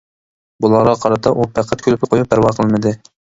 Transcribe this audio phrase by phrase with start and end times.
[0.65, 2.97] بۇلارغا قارىتا ئۇ پەقەت كۈلۈپلا قويۇپ پەرۋا قىلمىدى.